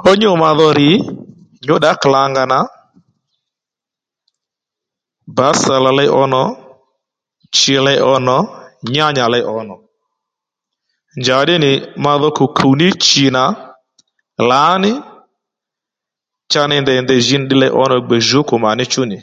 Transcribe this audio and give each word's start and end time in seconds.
Fú 0.00 0.10
nyû 0.20 0.30
madho 0.42 0.68
rr̀ 0.78 0.92
nyǔddǎ 1.64 1.90
klàngà 2.02 2.44
nà 2.52 2.58
bǎsàlà 5.36 5.90
ley 5.98 6.10
ǒnò 6.22 6.42
chì 7.56 7.74
ley 7.86 8.00
ǒnò 8.14 8.36
nyǎnyǎ 8.92 9.24
ley 9.32 9.44
ò 9.56 9.58
nò 9.68 9.76
njàddí 11.20 11.54
nì 11.64 11.70
madho 12.04 12.28
kùw 12.36 12.50
kùw 12.58 12.74
ní 12.80 12.88
chì 13.04 13.24
nà 13.36 13.44
lǎní 14.48 14.90
cha 16.50 16.62
ney 16.68 16.80
ndèy 16.82 16.96
nì 16.98 17.04
ndèy 17.04 17.20
ji 17.26 17.34
nì 17.38 17.44
ddiy 17.46 17.60
ley 17.62 17.72
ò 17.82 17.84
nò 17.90 17.96
gbè 18.06 18.16
djǔkù 18.22 18.54
mà 18.64 18.70
ní 18.78 18.84
chú 18.92 19.02
nì 19.10 19.18